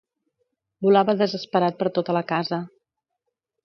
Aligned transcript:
Volava 0.85 1.15
desesperat 1.21 1.79
per 1.85 1.93
tota 2.01 2.19
la 2.21 2.27
casa. 2.35 2.63